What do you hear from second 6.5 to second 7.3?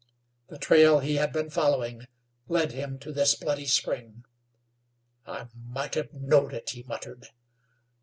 it," he muttered.